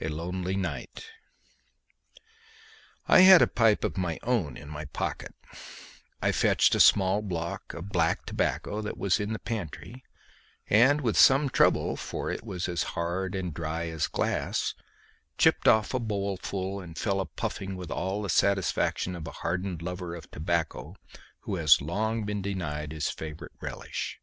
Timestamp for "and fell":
16.80-17.20